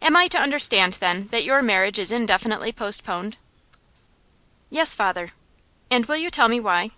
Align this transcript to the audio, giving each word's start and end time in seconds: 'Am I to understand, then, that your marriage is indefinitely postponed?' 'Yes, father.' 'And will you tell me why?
'Am 0.00 0.14
I 0.14 0.28
to 0.28 0.38
understand, 0.38 0.92
then, 1.00 1.26
that 1.32 1.42
your 1.42 1.62
marriage 1.62 1.98
is 1.98 2.12
indefinitely 2.12 2.70
postponed?' 2.70 3.36
'Yes, 4.70 4.94
father.' 4.94 5.30
'And 5.90 6.06
will 6.06 6.14
you 6.18 6.30
tell 6.30 6.46
me 6.46 6.60
why? 6.60 6.92